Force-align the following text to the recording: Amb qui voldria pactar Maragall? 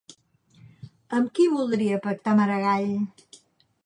Amb 1.17 1.29
qui 1.39 1.45
voldria 1.57 1.99
pactar 2.07 2.33
Maragall? 2.39 2.89